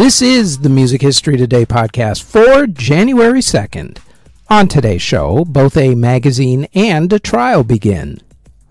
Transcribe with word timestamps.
This 0.00 0.22
is 0.22 0.60
the 0.60 0.70
Music 0.70 1.02
History 1.02 1.36
Today 1.36 1.66
podcast 1.66 2.22
for 2.22 2.66
January 2.66 3.40
2nd. 3.40 3.98
On 4.48 4.66
today's 4.66 5.02
show, 5.02 5.44
both 5.44 5.76
a 5.76 5.94
magazine 5.94 6.66
and 6.72 7.12
a 7.12 7.18
trial 7.18 7.64
begin. 7.64 8.18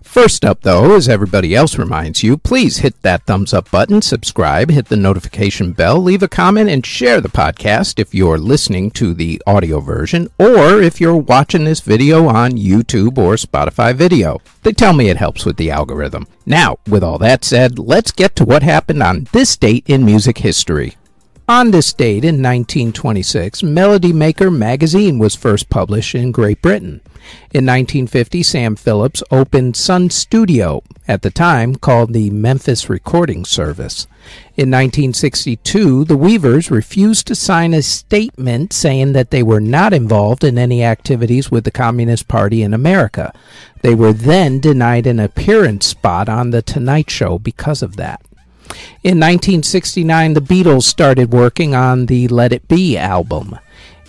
First 0.02 0.44
up, 0.44 0.62
though, 0.62 0.96
as 0.96 1.08
everybody 1.08 1.54
else 1.54 1.78
reminds 1.78 2.24
you, 2.24 2.36
please 2.36 2.78
hit 2.78 3.00
that 3.02 3.26
thumbs 3.26 3.54
up 3.54 3.70
button, 3.70 4.02
subscribe, 4.02 4.72
hit 4.72 4.86
the 4.86 4.96
notification 4.96 5.70
bell, 5.70 6.02
leave 6.02 6.24
a 6.24 6.28
comment, 6.28 6.68
and 6.68 6.84
share 6.84 7.20
the 7.20 7.28
podcast 7.28 8.00
if 8.00 8.12
you're 8.12 8.36
listening 8.36 8.90
to 8.90 9.14
the 9.14 9.40
audio 9.46 9.78
version 9.78 10.28
or 10.36 10.82
if 10.82 11.00
you're 11.00 11.16
watching 11.16 11.62
this 11.62 11.78
video 11.78 12.26
on 12.26 12.58
YouTube 12.58 13.18
or 13.18 13.36
Spotify 13.36 13.94
video. 13.94 14.42
They 14.64 14.72
tell 14.72 14.94
me 14.94 15.08
it 15.08 15.16
helps 15.16 15.46
with 15.46 15.58
the 15.58 15.70
algorithm. 15.70 16.26
Now, 16.44 16.78
with 16.88 17.04
all 17.04 17.18
that 17.18 17.44
said, 17.44 17.78
let's 17.78 18.10
get 18.10 18.34
to 18.34 18.44
what 18.44 18.64
happened 18.64 19.00
on 19.00 19.28
this 19.30 19.56
date 19.56 19.84
in 19.86 20.04
music 20.04 20.38
history. 20.38 20.96
On 21.50 21.72
this 21.72 21.92
date 21.92 22.24
in 22.24 22.36
1926, 22.36 23.64
Melody 23.64 24.12
Maker 24.12 24.52
magazine 24.52 25.18
was 25.18 25.34
first 25.34 25.68
published 25.68 26.14
in 26.14 26.30
Great 26.30 26.62
Britain. 26.62 27.00
In 27.52 27.66
1950, 27.66 28.44
Sam 28.44 28.76
Phillips 28.76 29.20
opened 29.32 29.74
Sun 29.74 30.10
Studio, 30.10 30.84
at 31.08 31.22
the 31.22 31.30
time 31.32 31.74
called 31.74 32.12
the 32.12 32.30
Memphis 32.30 32.88
Recording 32.88 33.44
Service. 33.44 34.06
In 34.56 34.70
1962, 34.70 36.04
the 36.04 36.16
Weavers 36.16 36.70
refused 36.70 37.26
to 37.26 37.34
sign 37.34 37.74
a 37.74 37.82
statement 37.82 38.72
saying 38.72 39.12
that 39.14 39.32
they 39.32 39.42
were 39.42 39.60
not 39.60 39.92
involved 39.92 40.44
in 40.44 40.56
any 40.56 40.84
activities 40.84 41.50
with 41.50 41.64
the 41.64 41.72
Communist 41.72 42.28
Party 42.28 42.62
in 42.62 42.72
America. 42.72 43.34
They 43.82 43.96
were 43.96 44.12
then 44.12 44.60
denied 44.60 45.08
an 45.08 45.18
appearance 45.18 45.84
spot 45.84 46.28
on 46.28 46.50
The 46.50 46.62
Tonight 46.62 47.10
Show 47.10 47.40
because 47.40 47.82
of 47.82 47.96
that. 47.96 48.22
In 49.02 49.18
1969, 49.18 50.34
the 50.34 50.40
Beatles 50.40 50.82
started 50.82 51.32
working 51.32 51.74
on 51.74 52.06
the 52.06 52.28
Let 52.28 52.52
It 52.52 52.68
Be 52.68 52.96
album. 52.98 53.58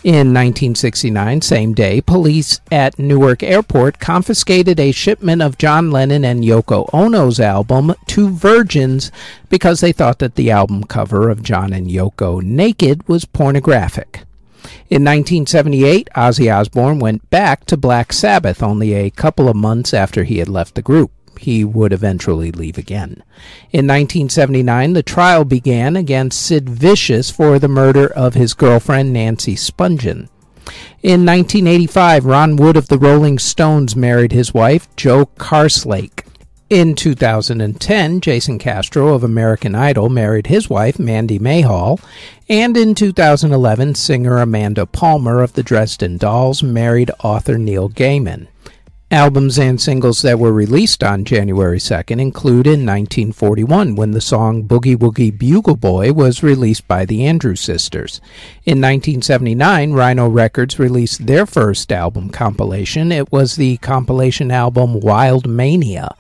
In 0.04 0.34
1969, 0.34 1.42
same 1.42 1.74
day, 1.76 2.02
police 2.02 2.60
at 2.72 2.98
Newark 2.98 3.44
Airport 3.44 4.00
confiscated 4.00 4.80
a 4.80 4.92
shipment 4.92 5.44
of 5.44 5.60
John 5.60 5.92
Lennon 5.92 6.26
and 6.26 6.44
Yoko 6.44 6.90
Ono's 6.92 7.40
album 7.40 7.94
Two 8.08 8.30
Virgins 8.30 9.12
because 9.50 9.80
they 9.80 9.92
thought 9.92 10.18
that 10.18 10.36
the 10.36 10.50
album 10.50 10.86
cover 10.86 11.30
of 11.30 11.44
John 11.44 11.72
and 11.72 11.88
Yoko 11.88 12.42
naked 12.42 13.08
was 13.08 13.26
pornographic. 13.26 14.26
In 14.90 15.04
1978, 15.04 16.10
Ozzy 16.16 16.52
Osbourne 16.52 16.98
went 16.98 17.30
back 17.30 17.66
to 17.66 17.78
Black 17.78 18.12
Sabbath 18.12 18.64
only 18.64 18.94
a 18.94 19.12
couple 19.12 19.48
of 19.48 19.56
months 19.56 19.94
after 19.94 20.24
he 20.24 20.40
had 20.40 20.50
left 20.50 20.74
the 20.74 20.82
group 20.82 21.12
he 21.42 21.64
would 21.64 21.94
eventually 21.94 22.52
leave 22.52 22.78
again. 22.78 23.24
In 23.72 23.88
1979, 23.88 24.94
the 24.94 25.04
trial 25.04 25.44
began 25.44 25.96
against 25.96 26.42
Sid 26.42 26.70
Vicious 26.70 27.30
for 27.30 27.60
the 27.60 27.68
murder 27.68 28.08
of 28.08 28.34
his 28.34 28.54
girlfriend 28.54 29.14
Nancy 29.14 29.56
Spungen. 29.56 30.30
In 31.02 31.26
1985, 31.26 32.26
Ron 32.26 32.56
Wood 32.56 32.78
of 32.78 32.88
the 32.88 33.00
Rolling 33.00 33.40
Stones 33.40 33.96
married 33.96 34.32
his 34.32 34.54
wife, 34.54 34.88
Jo 34.96 35.26
Karslake. 35.38 36.24
In 36.70 36.96
2010, 36.96 38.22
Jason 38.22 38.58
Castro 38.58 39.14
of 39.14 39.26
American 39.26 39.76
Idol 39.76 40.08
married 40.08 40.48
his 40.48 40.70
wife, 40.70 40.98
Mandy 41.00 41.38
Mayhall. 41.38 42.00
And 42.48 42.78
in 42.78 42.96
2011, 42.96 43.96
singer 43.96 44.38
Amanda 44.38 44.86
Palmer 44.86 45.42
of 45.42 45.52
the 45.52 45.64
Dresden 45.64 46.18
Dolls 46.18 46.64
married 46.64 47.12
author 47.24 47.58
Neil 47.58 47.90
Gaiman. 47.90 48.48
Albums 49.12 49.60
and 49.60 49.82
singles 49.82 50.22
that 50.22 50.40
were 50.40 50.54
released 50.54 51.04
on 51.04 51.26
January 51.26 51.80
2nd 51.80 52.22
include 52.22 52.66
in 52.66 52.86
1941 52.86 53.98
when 53.98 54.12
the 54.12 54.22
song 54.22 54.64
Boogie 54.64 54.96
Woogie 54.96 55.38
Bugle 55.38 55.76
Boy 55.76 56.14
was 56.14 56.44
released 56.44 56.88
by 56.88 57.04
the 57.04 57.26
Andrews 57.26 57.60
Sisters. 57.60 58.22
In 58.64 58.80
1979, 58.80 59.92
Rhino 59.92 60.30
Records 60.30 60.80
released 60.80 61.28
their 61.28 61.46
first 61.46 61.92
album 61.92 62.30
compilation. 62.30 63.12
It 63.12 63.34
was 63.34 63.58
the 63.58 63.76
compilation 63.78 64.50
album 64.50 65.02
Wild 65.02 65.46
Mania. 65.46 66.16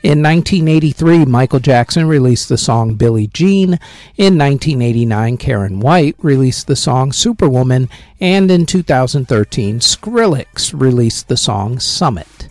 In 0.00 0.22
1983, 0.22 1.24
Michael 1.24 1.58
Jackson 1.58 2.06
released 2.06 2.48
the 2.48 2.56
song 2.56 2.94
Billie 2.94 3.26
Jean. 3.26 3.80
In 4.16 4.38
1989, 4.38 5.38
Karyn 5.38 5.80
White 5.80 6.14
released 6.18 6.68
the 6.68 6.76
song 6.76 7.10
Superwoman. 7.10 7.88
And 8.20 8.48
in 8.48 8.64
2013, 8.64 9.80
Skrillex 9.80 10.72
released 10.72 11.26
the 11.26 11.36
song 11.36 11.80
Summit. 11.80 12.48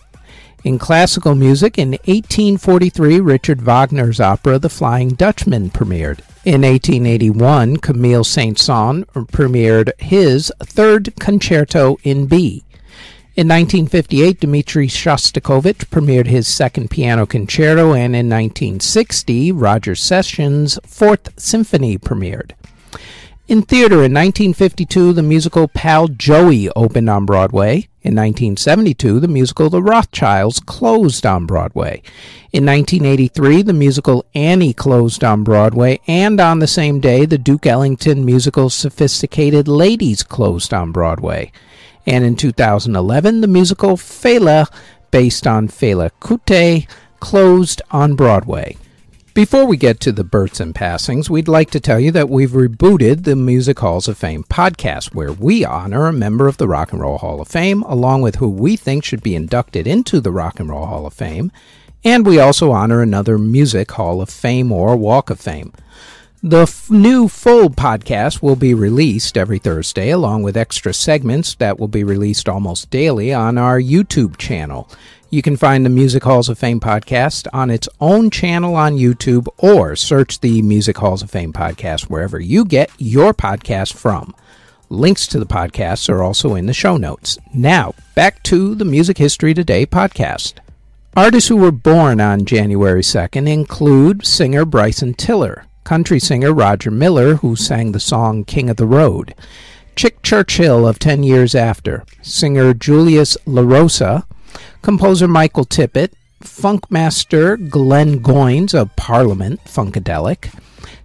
In 0.62 0.78
classical 0.78 1.34
music, 1.34 1.78
in 1.78 1.92
1843, 1.92 3.20
Richard 3.20 3.62
Wagner's 3.62 4.20
opera 4.20 4.58
The 4.58 4.68
Flying 4.68 5.10
Dutchman 5.10 5.70
premiered. 5.70 6.20
In 6.44 6.62
1881, 6.62 7.78
Camille 7.78 8.24
Saint-Saëns 8.24 9.06
premiered 9.30 9.98
his 9.98 10.52
third 10.60 11.14
concerto 11.18 11.96
in 12.02 12.26
B. 12.26 12.64
In 13.38 13.46
1958, 13.46 14.40
Dmitri 14.40 14.88
Shostakovich 14.88 15.86
premiered 15.90 16.26
his 16.26 16.48
second 16.48 16.90
piano 16.90 17.24
concerto, 17.24 17.92
and 17.94 18.16
in 18.16 18.28
1960, 18.28 19.52
Roger 19.52 19.94
Sessions' 19.94 20.76
Fourth 20.84 21.38
Symphony 21.38 21.98
premiered. 21.98 22.50
In 23.46 23.62
theater, 23.62 24.02
in 24.02 24.12
1952, 24.12 25.12
the 25.12 25.22
musical 25.22 25.68
Pal 25.68 26.08
Joey 26.08 26.68
opened 26.70 27.08
on 27.08 27.26
Broadway. 27.26 27.86
In 28.02 28.16
1972, 28.16 29.20
the 29.20 29.28
musical 29.28 29.70
The 29.70 29.84
Rothschilds 29.84 30.58
closed 30.58 31.24
on 31.24 31.46
Broadway. 31.46 32.02
In 32.52 32.66
1983, 32.66 33.62
the 33.62 33.72
musical 33.72 34.24
Annie 34.34 34.72
closed 34.72 35.22
on 35.22 35.44
Broadway, 35.44 36.00
and 36.08 36.40
on 36.40 36.58
the 36.58 36.66
same 36.66 36.98
day, 36.98 37.24
the 37.24 37.38
Duke 37.38 37.66
Ellington 37.66 38.24
musical 38.24 38.68
Sophisticated 38.68 39.68
Ladies 39.68 40.24
closed 40.24 40.74
on 40.74 40.90
Broadway 40.90 41.52
and 42.08 42.24
in 42.24 42.36
2011, 42.36 43.42
the 43.42 43.46
musical 43.46 43.98
Fela, 43.98 44.66
based 45.10 45.46
on 45.46 45.68
Fela 45.68 46.10
Kuti, 46.20 46.88
closed 47.20 47.82
on 47.90 48.16
Broadway. 48.16 48.78
Before 49.34 49.66
we 49.66 49.76
get 49.76 50.00
to 50.00 50.12
the 50.12 50.24
births 50.24 50.58
and 50.58 50.74
passings, 50.74 51.28
we'd 51.28 51.48
like 51.48 51.70
to 51.72 51.80
tell 51.80 52.00
you 52.00 52.10
that 52.12 52.30
we've 52.30 52.50
rebooted 52.52 53.24
the 53.24 53.36
Music 53.36 53.78
Halls 53.78 54.08
of 54.08 54.16
Fame 54.16 54.42
podcast, 54.44 55.14
where 55.14 55.32
we 55.32 55.66
honor 55.66 56.06
a 56.06 56.12
member 56.12 56.48
of 56.48 56.56
the 56.56 56.66
Rock 56.66 56.92
and 56.92 57.02
Roll 57.02 57.18
Hall 57.18 57.42
of 57.42 57.48
Fame, 57.48 57.82
along 57.82 58.22
with 58.22 58.36
who 58.36 58.48
we 58.48 58.74
think 58.74 59.04
should 59.04 59.22
be 59.22 59.34
inducted 59.34 59.86
into 59.86 60.18
the 60.18 60.32
Rock 60.32 60.58
and 60.58 60.70
Roll 60.70 60.86
Hall 60.86 61.06
of 61.06 61.12
Fame, 61.12 61.52
and 62.04 62.24
we 62.24 62.38
also 62.38 62.72
honor 62.72 63.02
another 63.02 63.36
Music 63.36 63.92
Hall 63.92 64.22
of 64.22 64.30
Fame 64.30 64.72
or 64.72 64.96
Walk 64.96 65.28
of 65.28 65.38
Fame. 65.38 65.74
The 66.42 66.72
new 66.88 67.26
full 67.26 67.68
podcast 67.68 68.42
will 68.42 68.54
be 68.54 68.72
released 68.72 69.36
every 69.36 69.58
Thursday, 69.58 70.10
along 70.10 70.44
with 70.44 70.56
extra 70.56 70.94
segments 70.94 71.56
that 71.56 71.80
will 71.80 71.88
be 71.88 72.04
released 72.04 72.48
almost 72.48 72.90
daily 72.90 73.34
on 73.34 73.58
our 73.58 73.80
YouTube 73.80 74.36
channel. 74.36 74.88
You 75.30 75.42
can 75.42 75.56
find 75.56 75.84
the 75.84 75.90
Music 75.90 76.22
Halls 76.22 76.48
of 76.48 76.56
Fame 76.56 76.78
podcast 76.78 77.48
on 77.52 77.70
its 77.70 77.88
own 78.00 78.30
channel 78.30 78.76
on 78.76 78.96
YouTube 78.96 79.48
or 79.58 79.96
search 79.96 80.38
the 80.38 80.62
Music 80.62 80.96
Halls 80.98 81.22
of 81.22 81.30
Fame 81.30 81.52
podcast 81.52 82.02
wherever 82.04 82.38
you 82.38 82.64
get 82.64 82.92
your 82.98 83.34
podcast 83.34 83.94
from. 83.94 84.32
Links 84.90 85.26
to 85.26 85.40
the 85.40 85.44
podcasts 85.44 86.08
are 86.08 86.22
also 86.22 86.54
in 86.54 86.66
the 86.66 86.72
show 86.72 86.96
notes. 86.96 87.36
Now, 87.52 87.94
back 88.14 88.44
to 88.44 88.76
the 88.76 88.84
Music 88.84 89.18
History 89.18 89.54
Today 89.54 89.86
podcast. 89.86 90.54
Artists 91.16 91.48
who 91.48 91.56
were 91.56 91.72
born 91.72 92.20
on 92.20 92.44
January 92.44 93.02
2nd 93.02 93.48
include 93.48 94.24
singer 94.24 94.64
Bryson 94.64 95.14
Tiller, 95.14 95.64
country 95.88 96.20
singer 96.20 96.52
Roger 96.52 96.90
Miller, 96.90 97.36
who 97.36 97.56
sang 97.56 97.92
the 97.92 97.98
song 97.98 98.44
King 98.44 98.68
of 98.68 98.76
the 98.76 98.84
Road, 98.84 99.34
Chick 99.96 100.20
Churchill 100.22 100.86
of 100.86 100.98
Ten 100.98 101.22
Years 101.22 101.54
After, 101.54 102.04
singer 102.20 102.74
Julius 102.74 103.38
LaRosa, 103.46 104.26
composer 104.82 105.26
Michael 105.26 105.64
Tippett, 105.64 106.12
funk 106.42 106.90
master 106.90 107.56
Glenn 107.56 108.20
Goins 108.22 108.74
of 108.74 108.94
Parliament 108.96 109.64
Funkadelic, 109.64 110.54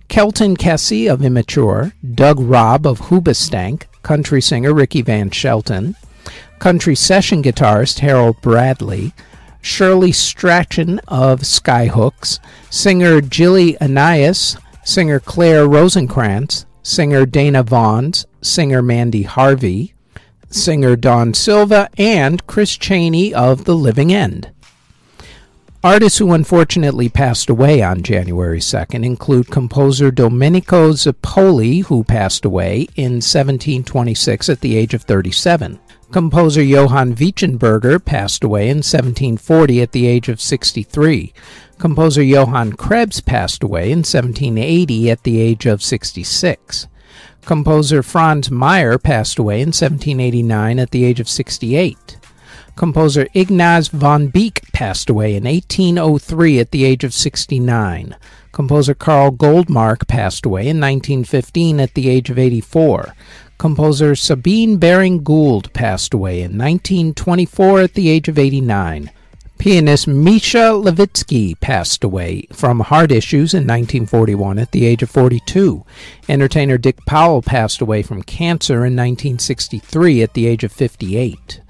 Kelton 0.10 0.58
Kessee 0.58 1.08
of 1.08 1.24
Immature, 1.24 1.94
Doug 2.14 2.42
Robb 2.42 2.86
of 2.86 3.04
Hoobastank, 3.04 3.84
country 4.02 4.42
singer 4.42 4.74
Ricky 4.74 5.02
Van 5.02 5.30
Shelton, 5.30 5.96
country 6.60 6.98
session 6.98 7.42
guitarist 7.42 8.00
Harold 8.00 8.42
Bradley, 8.42 9.14
Shirley 9.62 10.12
Strachan 10.12 11.00
of 11.08 11.40
Skyhooks, 11.40 12.40
singer 12.70 13.22
Jilly 13.22 13.80
Anais 13.80 14.58
singer 14.84 15.20
Claire 15.20 15.66
Rosinkranz, 15.66 16.66
singer 16.82 17.26
Dana 17.26 17.64
Vaughns, 17.64 18.26
singer 18.42 18.82
Mandy 18.82 19.24
Harvey, 19.24 19.94
singer 20.50 20.96
Don 20.96 21.34
Silva, 21.34 21.90
and 21.98 22.46
Chris 22.48 22.78
Cheney 22.78 23.34
of 23.34 23.66
The 23.66 23.76
Living 23.76 24.14
End. 24.14 24.52
Artists 25.86 26.20
who 26.20 26.32
unfortunately 26.32 27.10
passed 27.10 27.50
away 27.50 27.82
on 27.82 28.04
January 28.04 28.60
2nd 28.60 29.06
include 29.06 29.52
composer 29.52 30.12
Domenico 30.12 30.94
Zipoli, 30.94 31.84
who 31.84 32.06
passed 32.06 32.46
away 32.46 32.88
in 32.96 33.16
1726 33.16 34.48
at 34.48 34.62
the 34.62 34.78
age 34.78 34.94
of 34.94 35.02
37. 35.02 35.78
Composer 36.10 36.64
Johann 36.64 37.16
Weichenberger 37.16 38.04
passed 38.04 38.46
away 38.46 38.70
in 38.70 38.78
1740 38.78 39.82
at 39.82 39.92
the 39.92 40.08
age 40.08 40.30
of 40.30 40.40
63. 40.40 41.34
Composer 41.80 42.24
Johann 42.24 42.72
Krebs 42.72 43.20
passed 43.20 43.62
away 43.62 43.92
in 43.92 44.00
1780 44.00 45.12
at 45.12 45.24
the 45.24 45.42
age 45.42 45.66
of 45.66 45.84
66. 45.84 46.88
Composer 47.42 48.02
Franz 48.02 48.50
Mayer 48.50 48.98
passed 48.98 49.38
away 49.38 49.56
in 49.56 49.74
1789 49.74 50.80
at 50.80 50.92
the 50.92 51.04
age 51.04 51.20
of 51.20 51.28
68. 51.28 52.20
Composer 52.76 53.28
Ignaz 53.36 53.88
von 53.88 54.30
Beecke 54.30 54.72
passed 54.74 55.10
away 55.10 55.36
in 55.36 55.44
1803 55.44 56.60
at 56.60 56.72
the 56.72 56.84
age 56.84 57.04
of 57.04 57.14
69. 57.14 58.16
Composer 58.52 58.96
Carl 58.96 59.32
Goldmark 59.32 60.08
passed 60.08 60.46
away 60.46 60.62
in 60.62 60.80
1915 60.80 61.80
at 61.80 61.94
the 61.94 62.10
age 62.10 62.30
of 62.32 62.40
84. 62.40 63.14
Composer 63.60 64.16
Sabine 64.16 64.78
Baring 64.78 65.24
Gould 65.24 65.72
passed 65.74 66.14
away 66.14 66.42
in 66.42 66.58
1924 66.58 67.82
at 67.82 67.94
the 67.94 68.10
age 68.10 68.28
of 68.28 68.40
89. 68.40 69.12
Pianist 69.60 70.08
Mischa 70.08 70.84
Levitzki 70.84 71.58
passed 71.62 72.04
away 72.04 72.48
from 72.52 72.82
heart 72.82 73.12
issues 73.12 73.54
in 73.54 73.64
1941 73.64 74.60
at 74.60 74.72
the 74.72 74.86
age 74.86 75.04
of 75.04 75.10
42. 75.10 75.86
Entertainer 76.28 76.78
Dick 76.78 76.98
Powell 77.06 77.42
passed 77.42 77.80
away 77.80 78.02
from 78.02 78.24
cancer 78.24 78.78
in 78.78 78.96
1963 78.96 80.24
at 80.24 80.34
the 80.34 80.48
age 80.48 80.64
of 80.64 80.72
58. 80.72 81.62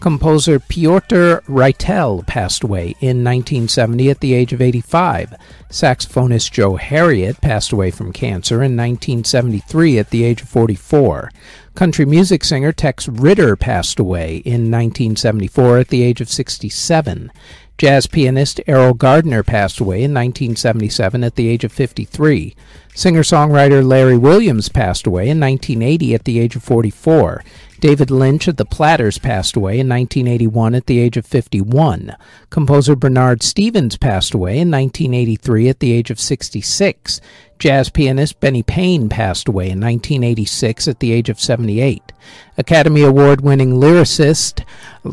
Composer 0.00 0.58
Pyotr 0.58 1.42
Rytel 1.46 2.26
passed 2.26 2.64
away 2.64 2.94
in 3.00 3.22
1970 3.22 4.08
at 4.08 4.20
the 4.20 4.32
age 4.32 4.54
of 4.54 4.62
85. 4.62 5.34
Saxophonist 5.68 6.50
Joe 6.50 6.76
Harriott 6.76 7.42
passed 7.42 7.70
away 7.70 7.90
from 7.90 8.10
cancer 8.10 8.56
in 8.56 8.78
1973 8.78 9.98
at 9.98 10.08
the 10.08 10.24
age 10.24 10.40
of 10.40 10.48
44. 10.48 11.30
Country 11.74 12.06
music 12.06 12.44
singer 12.44 12.72
Tex 12.72 13.08
Ritter 13.08 13.56
passed 13.56 14.00
away 14.00 14.36
in 14.38 14.70
1974 14.70 15.78
at 15.78 15.88
the 15.88 16.02
age 16.02 16.22
of 16.22 16.30
67. 16.30 17.30
Jazz 17.76 18.06
pianist 18.06 18.60
Erroll 18.66 18.96
Garner 18.96 19.42
passed 19.42 19.80
away 19.80 20.02
in 20.02 20.12
1977 20.12 21.24
at 21.24 21.34
the 21.34 21.48
age 21.48 21.64
of 21.64 21.72
53. 21.72 22.54
Singer 22.94 23.22
songwriter 23.22 23.86
Larry 23.86 24.18
Williams 24.18 24.68
passed 24.68 25.06
away 25.06 25.30
in 25.30 25.40
1980 25.40 26.14
at 26.14 26.24
the 26.24 26.40
age 26.40 26.56
of 26.56 26.62
44. 26.62 27.42
David 27.80 28.10
Lynch 28.10 28.46
of 28.46 28.56
the 28.56 28.66
Platters 28.66 29.16
passed 29.16 29.56
away 29.56 29.80
in 29.80 29.88
1981 29.88 30.74
at 30.74 30.86
the 30.86 30.98
age 30.98 31.16
of 31.16 31.24
51. 31.24 32.14
Composer 32.50 32.94
Bernard 32.94 33.42
Stevens 33.42 33.96
passed 33.96 34.34
away 34.34 34.58
in 34.58 34.70
1983 34.70 35.68
at 35.70 35.80
the 35.80 35.92
age 35.92 36.10
of 36.10 36.20
66. 36.20 37.22
Jazz 37.58 37.88
pianist 37.88 38.38
Benny 38.38 38.62
Payne 38.62 39.08
passed 39.08 39.48
away 39.48 39.70
in 39.70 39.80
1986 39.80 40.88
at 40.88 41.00
the 41.00 41.12
age 41.12 41.30
of 41.30 41.40
78. 41.40 42.12
Academy 42.58 43.02
Award 43.02 43.40
winning 43.40 43.72
lyricist 43.72 44.62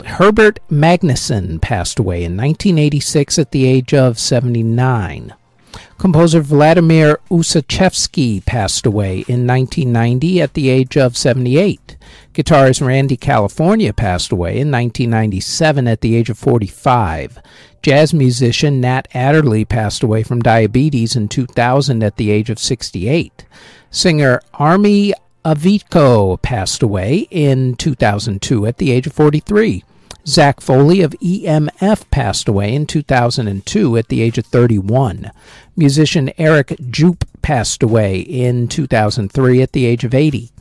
Herbert 0.06 0.60
Magidson 0.70 1.62
passed 1.62 2.00
away 2.00 2.26
in 2.26 2.36
1986 2.36 3.40
at 3.40 3.52
the 3.52 3.66
age 3.66 3.94
of 3.94 4.20
79. 4.20 5.34
Composer 5.98 6.42
Vladimir 6.42 7.20
Ussachevsky 7.30 8.46
passed 8.46 8.86
away 8.86 9.26
in 9.28 9.48
1990 9.48 10.42
at 10.42 10.54
the 10.54 10.70
age 10.70 10.96
of 10.96 11.18
78. 11.18 11.98
Guitarist 12.38 12.86
Randy 12.86 13.18
California 13.18 13.92
passed 13.92 14.32
away 14.32 14.60
in 14.60 14.70
1997 14.70 15.88
at 15.88 16.02
the 16.02 16.16
age 16.16 16.30
of 16.30 16.38
45. 16.38 17.40
Jazz 17.82 18.14
musician 18.14 18.80
Nat 18.80 19.08
Adderley 19.16 19.66
passed 19.66 20.04
away 20.04 20.22
from 20.22 20.44
diabetes 20.44 21.16
in 21.16 21.30
2000 21.30 22.04
at 22.04 22.18
the 22.18 22.30
age 22.30 22.52
of 22.52 22.60
68. 22.60 23.44
Singer 23.90 24.40
Army 24.54 25.16
Avitko 25.44 26.40
passed 26.44 26.84
away 26.84 27.28
in 27.32 27.74
2002 27.74 28.68
at 28.68 28.78
the 28.78 28.92
age 28.92 29.08
of 29.08 29.14
43. 29.14 29.84
Zac 30.28 30.62
Foley 30.62 31.02
of 31.02 31.14
EMF 31.14 32.08
passed 32.12 32.48
away 32.48 32.76
in 32.76 32.86
2002 32.86 33.98
at 33.98 34.10
the 34.10 34.22
age 34.22 34.38
of 34.38 34.46
31. 34.46 35.32
Musician 35.76 36.32
Eric 36.38 36.76
Jupe 36.92 37.26
passed 37.42 37.82
away 37.82 38.20
in 38.20 38.68
2003 38.68 39.64
at 39.64 39.72
the 39.72 39.88
age 39.88 40.04
of 40.04 40.14
80. 40.14 40.52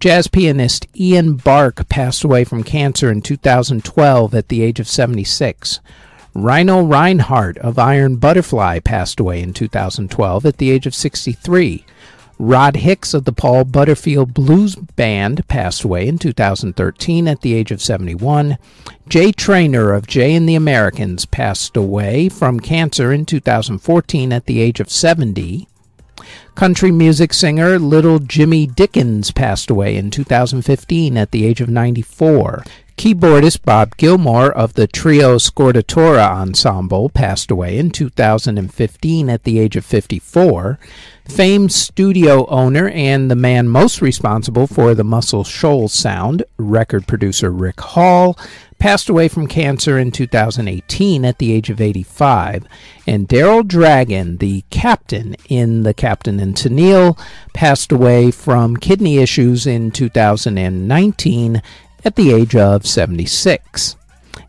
Jazz 0.00 0.28
pianist 0.28 0.86
Ian 0.94 1.34
Bark 1.34 1.88
passed 1.88 2.22
away 2.22 2.44
from 2.44 2.62
cancer 2.62 3.10
in 3.10 3.20
2012 3.20 4.32
at 4.32 4.48
the 4.48 4.62
age 4.62 4.78
of 4.78 4.86
76. 4.86 5.80
Rhino 6.34 6.82
Reinhardt 6.82 7.58
of 7.58 7.80
Iron 7.80 8.14
Butterfly 8.14 8.78
passed 8.78 9.18
away 9.18 9.42
in 9.42 9.52
2012 9.52 10.46
at 10.46 10.58
the 10.58 10.70
age 10.70 10.86
of 10.86 10.94
63. 10.94 11.84
Rod 12.38 12.76
Hicks 12.76 13.12
of 13.12 13.24
the 13.24 13.32
Paul 13.32 13.64
Butterfield 13.64 14.32
Blues 14.32 14.76
Band 14.76 15.48
passed 15.48 15.82
away 15.82 16.06
in 16.06 16.16
2013 16.16 17.26
at 17.26 17.40
the 17.40 17.54
age 17.54 17.72
of 17.72 17.82
71. 17.82 18.56
Jay 19.08 19.32
Traynor 19.32 19.92
of 19.92 20.06
Jay 20.06 20.36
and 20.36 20.48
the 20.48 20.54
Americans 20.54 21.24
passed 21.24 21.76
away 21.76 22.28
from 22.28 22.60
cancer 22.60 23.12
in 23.12 23.26
2014 23.26 24.32
at 24.32 24.46
the 24.46 24.60
age 24.60 24.78
of 24.78 24.92
70. 24.92 25.66
Country 26.54 26.90
music 26.90 27.32
singer 27.32 27.78
Little 27.78 28.18
Jimmy 28.18 28.66
Dickens 28.66 29.30
passed 29.30 29.70
away 29.70 29.96
in 29.96 30.10
2015 30.10 31.16
at 31.16 31.30
the 31.30 31.44
age 31.46 31.60
of 31.60 31.68
94. 31.68 32.64
Keyboardist 32.98 33.62
Bob 33.62 33.96
Gilmore 33.96 34.50
of 34.50 34.74
the 34.74 34.88
trio 34.88 35.36
Scordatura 35.36 36.28
Ensemble 36.30 37.08
passed 37.08 37.48
away 37.48 37.78
in 37.78 37.92
2015 37.92 39.30
at 39.30 39.44
the 39.44 39.60
age 39.60 39.76
of 39.76 39.84
54. 39.84 40.80
Famed 41.24 41.70
studio 41.70 42.44
owner 42.46 42.88
and 42.88 43.30
the 43.30 43.36
man 43.36 43.68
most 43.68 44.02
responsible 44.02 44.66
for 44.66 44.96
the 44.96 45.04
Muscle 45.04 45.44
Shoals 45.44 45.92
sound, 45.92 46.42
record 46.56 47.06
producer 47.06 47.52
Rick 47.52 47.80
Hall, 47.80 48.36
passed 48.80 49.08
away 49.08 49.28
from 49.28 49.46
cancer 49.46 49.96
in 49.96 50.10
2018 50.10 51.24
at 51.24 51.38
the 51.38 51.52
age 51.52 51.70
of 51.70 51.80
85. 51.80 52.66
And 53.06 53.28
Daryl 53.28 53.64
Dragon, 53.66 54.38
the 54.38 54.64
captain 54.70 55.36
in 55.48 55.84
The 55.84 55.94
Captain 55.94 56.40
and 56.40 56.56
Tennille, 56.56 57.16
passed 57.54 57.92
away 57.92 58.32
from 58.32 58.76
kidney 58.76 59.18
issues 59.18 59.68
in 59.68 59.92
2019 59.92 61.62
at 62.08 62.16
the 62.16 62.32
age 62.32 62.56
of 62.56 62.86
76. 62.86 63.96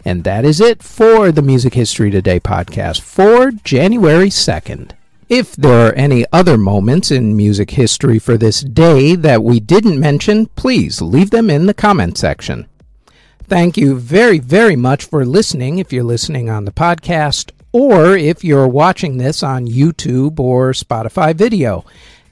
And 0.05 0.23
that 0.23 0.45
is 0.45 0.61
it 0.61 0.81
for 0.81 1.29
the 1.29 1.41
Music 1.41 1.73
History 1.73 2.09
Today 2.09 2.39
podcast 2.39 3.01
for 3.01 3.51
January 3.51 4.29
2nd. 4.29 4.91
If 5.27 5.57
there 5.57 5.89
are 5.89 5.93
any 5.95 6.23
other 6.31 6.57
moments 6.57 7.11
in 7.11 7.35
music 7.35 7.71
history 7.71 8.17
for 8.17 8.37
this 8.37 8.61
day 8.61 9.13
that 9.15 9.43
we 9.43 9.59
didn't 9.59 9.99
mention, 9.99 10.45
please 10.55 11.01
leave 11.01 11.31
them 11.31 11.49
in 11.49 11.65
the 11.65 11.73
comment 11.73 12.17
section. 12.17 12.65
Thank 13.43 13.75
you 13.75 13.99
very, 13.99 14.39
very 14.39 14.77
much 14.77 15.03
for 15.03 15.25
listening 15.25 15.79
if 15.79 15.91
you're 15.91 16.05
listening 16.05 16.49
on 16.49 16.63
the 16.63 16.71
podcast 16.71 17.51
or 17.73 18.15
if 18.15 18.41
you're 18.41 18.69
watching 18.69 19.17
this 19.17 19.43
on 19.43 19.67
YouTube 19.67 20.39
or 20.39 20.71
Spotify 20.71 21.35
video. 21.35 21.83